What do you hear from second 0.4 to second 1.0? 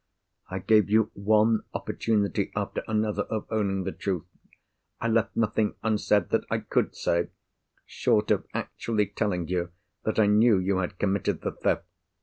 I gave